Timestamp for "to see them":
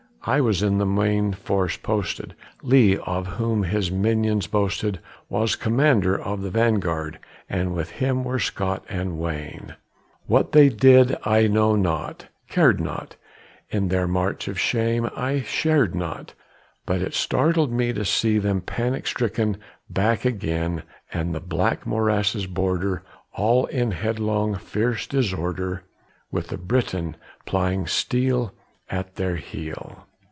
17.91-18.61